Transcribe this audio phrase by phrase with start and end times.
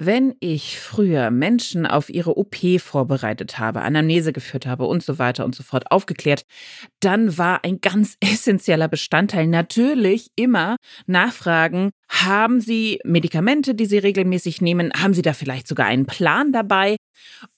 [0.00, 5.44] Wenn ich früher Menschen auf ihre OP vorbereitet habe, Anamnese geführt habe und so weiter
[5.44, 6.44] und so fort aufgeklärt,
[7.00, 10.76] dann war ein ganz essentieller Bestandteil natürlich immer
[11.06, 14.92] nachfragen, haben Sie Medikamente, die Sie regelmäßig nehmen?
[14.96, 16.94] Haben Sie da vielleicht sogar einen Plan dabei?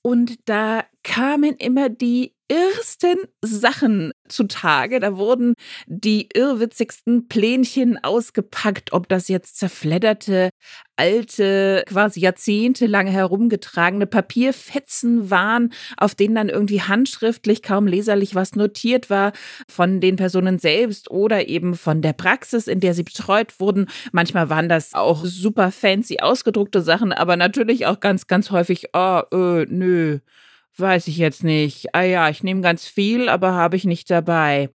[0.00, 4.98] Und da kamen immer die irrsten Sachen zutage.
[4.98, 5.54] Da wurden
[5.86, 10.50] die irrwitzigsten Plänchen ausgepackt, ob das jetzt zerfledderte,
[10.96, 19.08] alte, quasi jahrzehntelang herumgetragene Papierfetzen waren, auf denen dann irgendwie handschriftlich kaum leserlich was notiert
[19.10, 19.32] war
[19.68, 23.86] von den Personen selbst oder eben von der Praxis, in der sie betreut wurden.
[24.10, 29.22] Manchmal waren das auch super fancy ausgedruckte Sachen, aber natürlich auch ganz, ganz häufig, oh,
[29.32, 30.18] äh, nö
[30.76, 31.94] Weiß ich jetzt nicht.
[31.94, 34.70] Ah ja, ich nehme ganz viel, aber habe ich nicht dabei.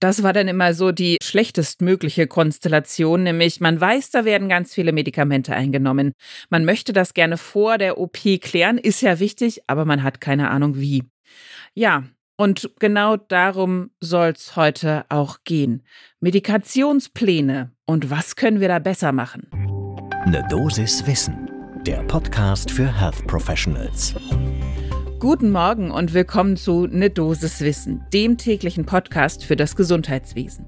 [0.00, 4.92] Das war dann immer so die schlechtestmögliche Konstellation, nämlich man weiß, da werden ganz viele
[4.92, 6.12] Medikamente eingenommen.
[6.50, 10.50] Man möchte das gerne vor der OP klären, ist ja wichtig, aber man hat keine
[10.50, 11.04] Ahnung wie.
[11.72, 12.04] Ja,
[12.36, 15.82] und genau darum soll es heute auch gehen.
[16.20, 19.48] Medikationspläne und was können wir da besser machen?
[20.24, 21.48] Eine Dosis Wissen,
[21.86, 24.14] der Podcast für Health Professionals.
[25.24, 30.66] Guten Morgen und willkommen zu Ne Dosis Wissen, dem täglichen Podcast für das Gesundheitswesen.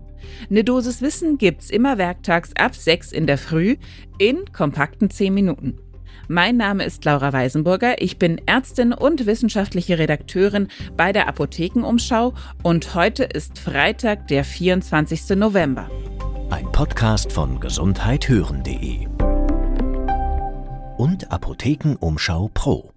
[0.48, 3.76] Ne Dosis Wissen gibt's immer werktags ab 6 in der Früh
[4.16, 5.78] in kompakten 10 Minuten.
[6.26, 12.32] Mein Name ist Laura Weisenburger, ich bin Ärztin und wissenschaftliche Redakteurin bei der Apothekenumschau
[12.62, 15.36] und heute ist Freitag, der 24.
[15.36, 15.91] November.
[16.48, 19.06] Ein Podcast von gesundheithören.de
[20.96, 22.95] und Apothekenumschau Pro.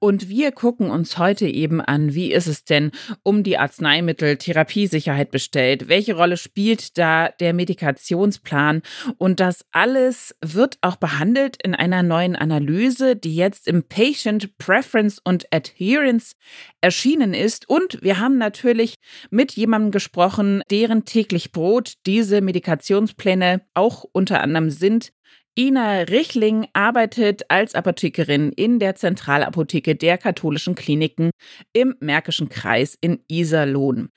[0.00, 2.92] Und wir gucken uns heute eben an, wie ist es denn
[3.24, 5.88] um die Arzneimittel-Therapiesicherheit bestellt?
[5.88, 8.82] Welche Rolle spielt da der Medikationsplan?
[9.16, 15.20] Und das alles wird auch behandelt in einer neuen Analyse, die jetzt im Patient Preference
[15.22, 16.36] und Adherence
[16.80, 17.68] erschienen ist.
[17.68, 18.94] Und wir haben natürlich
[19.30, 25.10] mit jemandem gesprochen, deren täglich Brot diese Medikationspläne auch unter anderem sind.
[25.58, 31.32] Ina Richling arbeitet als Apothekerin in der Zentralapotheke der katholischen Kliniken
[31.72, 34.10] im Märkischen Kreis in Iserlohn.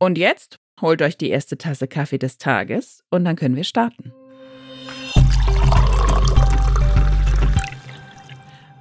[0.00, 4.12] Und jetzt holt euch die erste Tasse Kaffee des Tages und dann können wir starten.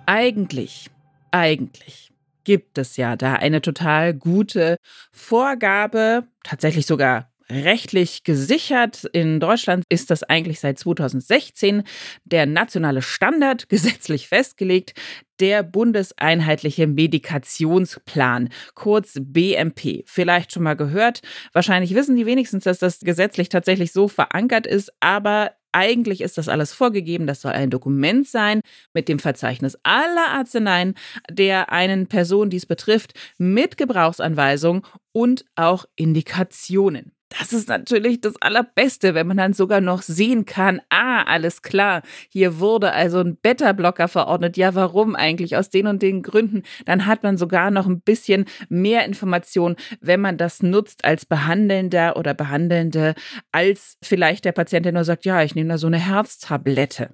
[0.08, 0.90] Eigentlich,
[1.30, 2.12] eigentlich
[2.46, 4.78] gibt es ja da eine total gute
[5.12, 9.06] Vorgabe, tatsächlich sogar rechtlich gesichert.
[9.14, 11.84] In Deutschland ist das eigentlich seit 2016
[12.26, 14.94] der nationale Standard gesetzlich festgelegt,
[15.40, 20.04] der bundeseinheitliche Medikationsplan, kurz BMP.
[20.06, 21.22] Vielleicht schon mal gehört.
[21.54, 26.50] Wahrscheinlich wissen die wenigstens, dass das gesetzlich tatsächlich so verankert ist, aber eigentlich ist das
[26.50, 27.28] alles vorgegeben.
[27.28, 28.62] Das soll ein Dokument sein
[28.94, 30.96] mit dem Verzeichnis aller Arzneien
[31.30, 37.12] der einen Person, die es betrifft, mit Gebrauchsanweisung und auch Indikationen.
[37.30, 42.02] Das ist natürlich das Allerbeste, wenn man dann sogar noch sehen kann, ah, alles klar,
[42.30, 44.56] hier wurde also ein Beta-Blocker verordnet.
[44.56, 45.58] Ja, warum eigentlich?
[45.58, 46.64] Aus den und den Gründen.
[46.86, 52.16] Dann hat man sogar noch ein bisschen mehr Information, wenn man das nutzt als Behandelnder
[52.16, 53.14] oder Behandelnde,
[53.52, 57.10] als vielleicht der Patient, der nur sagt, ja, ich nehme da so eine Herztablette.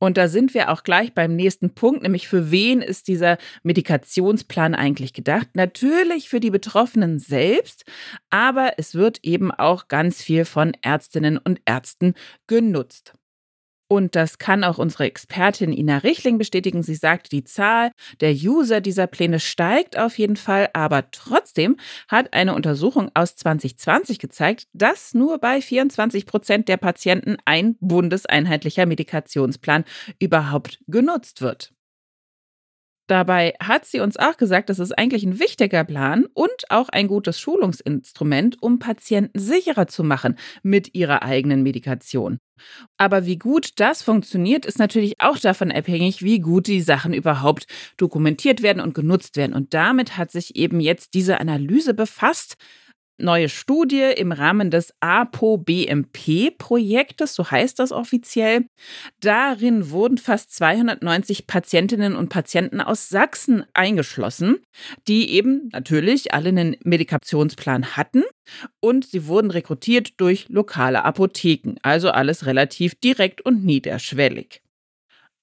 [0.00, 4.74] Und da sind wir auch gleich beim nächsten Punkt, nämlich für wen ist dieser Medikationsplan
[4.74, 5.48] eigentlich gedacht?
[5.54, 7.84] Natürlich für die Betroffenen selbst,
[8.30, 12.14] aber es wird eben auch ganz viel von Ärztinnen und Ärzten
[12.46, 13.14] genutzt.
[13.92, 16.84] Und das kann auch unsere Expertin Ina Richling bestätigen.
[16.84, 17.90] Sie sagt, die Zahl
[18.20, 24.20] der User dieser Pläne steigt auf jeden Fall, aber trotzdem hat eine Untersuchung aus 2020
[24.20, 29.82] gezeigt, dass nur bei 24 Prozent der Patienten ein bundeseinheitlicher Medikationsplan
[30.20, 31.72] überhaupt genutzt wird.
[33.08, 37.08] Dabei hat sie uns auch gesagt, das ist eigentlich ein wichtiger Plan und auch ein
[37.08, 42.38] gutes Schulungsinstrument, um Patienten sicherer zu machen mit ihrer eigenen Medikation.
[42.96, 47.66] Aber wie gut das funktioniert, ist natürlich auch davon abhängig, wie gut die Sachen überhaupt
[47.96, 49.54] dokumentiert werden und genutzt werden.
[49.54, 52.56] Und damit hat sich eben jetzt diese Analyse befasst
[53.22, 58.66] neue Studie im Rahmen des APO-BMP-Projektes, so heißt das offiziell.
[59.20, 64.58] Darin wurden fast 290 Patientinnen und Patienten aus Sachsen eingeschlossen,
[65.08, 68.22] die eben natürlich alle einen Medikationsplan hatten
[68.80, 74.62] und sie wurden rekrutiert durch lokale Apotheken, also alles relativ direkt und niederschwellig.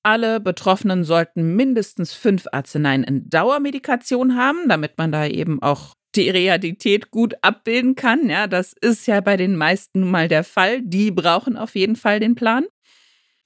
[0.04, 6.30] Alle Betroffenen sollten mindestens fünf Arzneien in Dauermedikation haben, damit man da eben auch die
[6.30, 8.30] Realität gut abbilden kann.
[8.30, 10.82] Ja, das ist ja bei den meisten nun mal der Fall.
[10.82, 12.66] Die brauchen auf jeden Fall den Plan.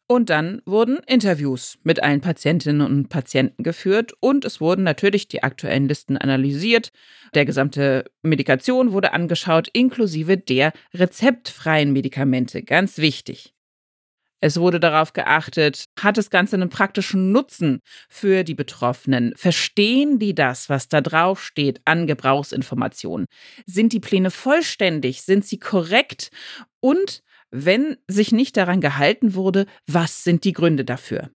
[0.08, 5.42] Und dann wurden Interviews mit allen Patientinnen und Patienten geführt und es wurden natürlich die
[5.42, 6.92] aktuellen Listen analysiert.
[7.34, 12.62] Der gesamte Medikation wurde angeschaut, inklusive der rezeptfreien Medikamente.
[12.62, 13.54] Ganz wichtig.
[14.44, 17.80] Es wurde darauf geachtet, hat das Ganze einen praktischen Nutzen
[18.10, 19.34] für die Betroffenen?
[19.36, 23.28] Verstehen die das, was da drauf steht an Gebrauchsinformationen?
[23.68, 25.22] Sind die Pläne vollständig?
[25.22, 26.32] Sind sie korrekt?
[26.80, 27.22] Und
[27.52, 31.30] wenn sich nicht daran gehalten wurde, was sind die Gründe dafür?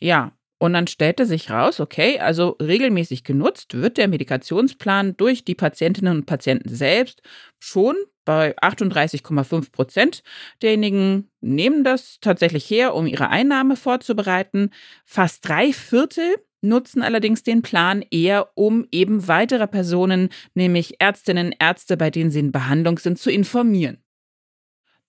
[0.00, 5.56] Ja, und dann stellte sich raus, okay, also regelmäßig genutzt wird der Medikationsplan durch die
[5.56, 7.20] Patientinnen und Patienten selbst
[7.58, 10.22] schon bei 38,5 Prozent
[10.62, 14.70] derjenigen nehmen das tatsächlich her, um ihre Einnahme vorzubereiten.
[15.04, 21.96] Fast drei Viertel nutzen allerdings den Plan eher, um eben weitere Personen, nämlich Ärztinnen, Ärzte,
[21.96, 23.98] bei denen sie in Behandlung sind, zu informieren.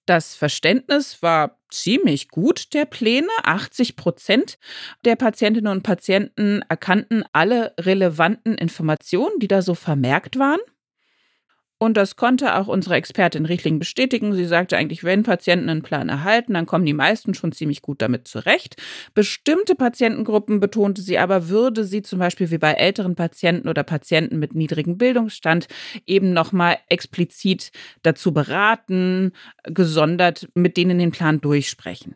[0.06, 3.30] Das Verständnis war ziemlich gut der Pläne.
[3.44, 4.58] 80 Prozent
[5.06, 10.60] der Patientinnen und Patienten erkannten alle relevanten Informationen, die da so vermerkt waren.
[11.84, 14.34] Und das konnte auch unsere Expertin Richtling bestätigen.
[14.34, 18.02] Sie sagte eigentlich, wenn Patienten einen Plan erhalten, dann kommen die meisten schon ziemlich gut
[18.02, 18.82] damit zurecht.
[19.14, 24.40] Bestimmte Patientengruppen, betonte sie aber, würde sie zum Beispiel wie bei älteren Patienten oder Patienten
[24.40, 25.68] mit niedrigem Bildungsstand
[26.06, 29.34] eben nochmal explizit dazu beraten,
[29.66, 32.16] gesondert mit denen den Plan durchsprechen.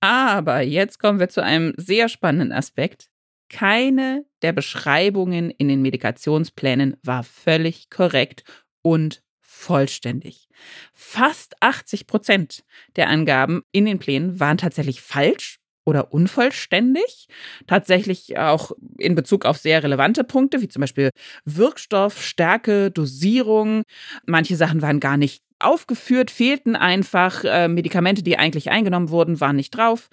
[0.00, 3.10] Aber jetzt kommen wir zu einem sehr spannenden Aspekt.
[3.50, 8.44] Keine der Beschreibungen in den Medikationsplänen war völlig korrekt
[8.80, 10.48] und vollständig.
[10.94, 12.62] Fast 80 Prozent
[12.96, 17.26] der Angaben in den Plänen waren tatsächlich falsch oder unvollständig.
[17.66, 21.10] Tatsächlich auch in Bezug auf sehr relevante Punkte, wie zum Beispiel
[21.44, 23.82] Wirkstoff, Stärke, Dosierung.
[24.26, 27.44] Manche Sachen waren gar nicht aufgeführt, fehlten einfach.
[27.44, 30.08] Äh, Medikamente, die eigentlich eingenommen wurden, waren nicht drauf.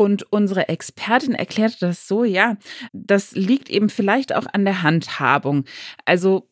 [0.00, 2.56] Und unsere Expertin erklärte das so, ja,
[2.94, 5.66] das liegt eben vielleicht auch an der Handhabung.
[6.06, 6.48] Also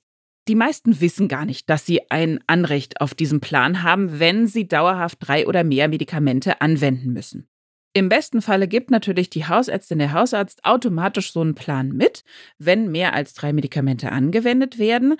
[0.49, 4.69] die meisten wissen gar nicht, dass sie ein Anrecht auf diesen Plan haben, wenn sie
[4.69, 7.49] dauerhaft drei oder mehr Medikamente anwenden müssen.
[7.95, 12.25] Im besten Falle gibt natürlich die Hausärztin, der Hausarzt automatisch so einen Plan mit,
[12.59, 15.17] wenn mehr als drei Medikamente angewendet werden.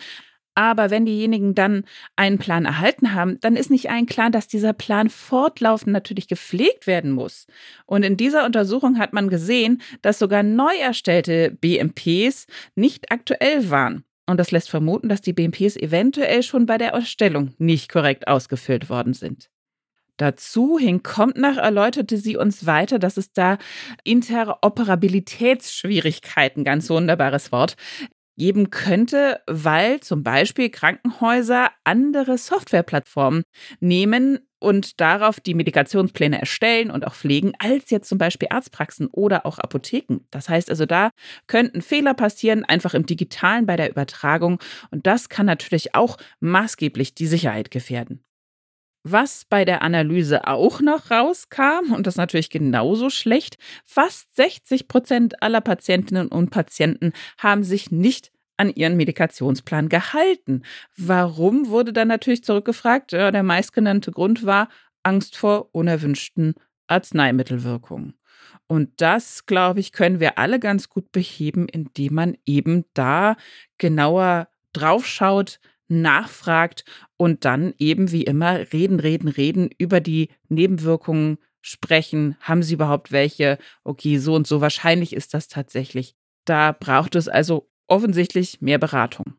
[0.59, 1.85] Aber wenn diejenigen dann
[2.17, 6.89] einen Plan erhalten haben, dann ist nicht allen klar, dass dieser Plan fortlaufend natürlich gepflegt
[6.89, 7.47] werden muss.
[7.87, 14.03] Und in dieser Untersuchung hat man gesehen, dass sogar neu erstellte BMPs nicht aktuell waren.
[14.27, 18.91] Und das lässt vermuten, dass die BMPs eventuell schon bei der Erstellung nicht korrekt ausgefüllt
[18.91, 19.51] worden sind.
[20.17, 23.59] Dazu hinkommt nach erläuterte sie uns weiter, dass es da
[24.03, 27.77] Interoperabilitätsschwierigkeiten, ganz wunderbares Wort,
[28.39, 33.43] geben könnte, weil zum Beispiel Krankenhäuser andere Softwareplattformen
[33.81, 39.47] nehmen und darauf die Medikationspläne erstellen und auch pflegen, als jetzt zum Beispiel Arztpraxen oder
[39.47, 40.21] auch Apotheken.
[40.31, 41.11] Das heißt also, da
[41.47, 44.59] könnten Fehler passieren, einfach im digitalen bei der Übertragung.
[44.91, 48.25] Und das kann natürlich auch maßgeblich die Sicherheit gefährden.
[49.11, 53.57] Was bei der Analyse auch noch rauskam, und das natürlich genauso schlecht,
[53.87, 60.63] fast 60 Prozent aller Patientinnen und Patienten haben sich nicht an ihren Medikationsplan gehalten.
[60.97, 63.13] Warum wurde dann natürlich zurückgefragt?
[63.13, 64.69] Ja, der meistgenannte Grund war
[65.03, 66.55] Angst vor unerwünschten
[66.89, 68.15] Arzneimittelwirkungen.
[68.67, 73.37] Und das, glaube ich, können wir alle ganz gut beheben, indem man eben da
[73.79, 76.85] genauer draufschaut, nachfragt
[77.17, 82.37] und dann eben wie immer reden, reden, reden über die Nebenwirkungen sprechen.
[82.41, 83.59] Haben Sie überhaupt welche?
[83.85, 86.15] Okay, so und so wahrscheinlich ist das tatsächlich.
[86.45, 89.35] Da braucht es also offensichtlich mehr Beratung.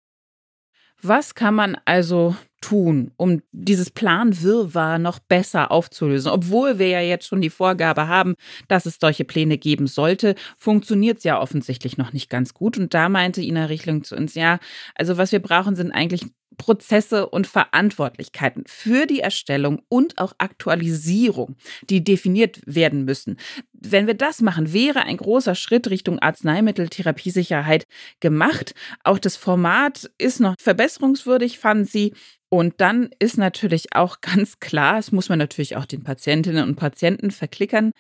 [1.02, 6.30] Was kann man also tun, um dieses Planwirrwarr noch besser aufzulösen?
[6.30, 8.36] Obwohl wir ja jetzt schon die Vorgabe haben,
[8.68, 12.78] dass es solche Pläne geben sollte, funktioniert es ja offensichtlich noch nicht ganz gut.
[12.78, 14.60] Und da meinte Ina Richling zu uns, ja,
[14.94, 16.26] also was wir brauchen, sind eigentlich
[16.60, 21.56] Prozesse und Verantwortlichkeiten für die Erstellung und auch Aktualisierung,
[21.90, 23.38] die definiert werden müssen.
[23.74, 27.88] Wenn wir das machen, wäre ein großer Schritt Richtung Arzneimitteltherapiesicherheit
[28.20, 28.76] gemacht.
[29.04, 32.14] Auch das Format ist noch verbesserungswürdig, fand sie.
[32.50, 36.76] Und dann ist natürlich auch ganz klar, es muss man natürlich auch den Patientinnen und
[36.76, 37.92] Patienten verklickern,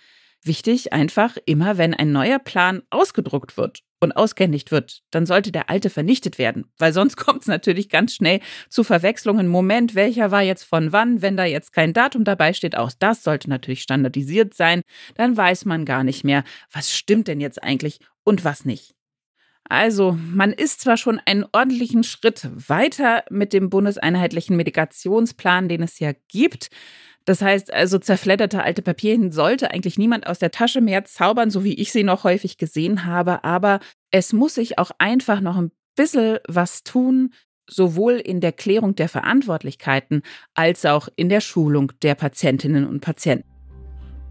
[0.44, 5.70] wichtig einfach immer, wenn ein neuer Plan ausgedruckt wird und ausgehändigt wird, dann sollte der
[5.70, 8.40] alte vernichtet werden, weil sonst kommt es natürlich ganz schnell
[8.70, 9.48] zu Verwechslungen.
[9.48, 11.22] Moment, welcher war jetzt von wann?
[11.22, 14.82] Wenn da jetzt kein Datum dabei steht, auch das sollte natürlich standardisiert sein.
[15.16, 18.96] Dann weiß man gar nicht mehr, was stimmt denn jetzt eigentlich und was nicht.
[19.72, 26.00] Also, man ist zwar schon einen ordentlichen Schritt weiter mit dem bundeseinheitlichen Medikationsplan, den es
[26.00, 26.72] ja gibt,
[27.30, 31.64] Das heißt also, zerfledderte alte Papierchen sollte eigentlich niemand aus der Tasche mehr zaubern, so
[31.64, 33.44] wie ich sie noch häufig gesehen habe.
[33.44, 37.32] Aber es muss sich auch einfach noch ein bisschen was tun,
[37.70, 40.24] sowohl in der Klärung der Verantwortlichkeiten
[40.56, 43.49] als auch in der Schulung der Patientinnen und Patienten.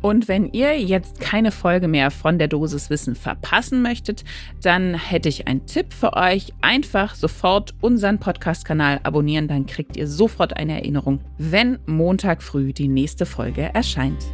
[0.00, 4.24] Und wenn ihr jetzt keine Folge mehr von der Dosis Wissen verpassen möchtet,
[4.62, 6.52] dann hätte ich einen Tipp für euch.
[6.60, 12.88] Einfach sofort unseren Podcast-Kanal abonnieren, dann kriegt ihr sofort eine Erinnerung, wenn Montag früh die
[12.88, 14.24] nächste Folge erscheint.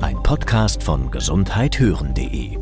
[0.00, 2.56] Ein Podcast von gesundheithören.de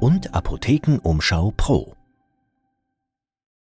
[0.00, 1.95] und Apothekenumschau Pro.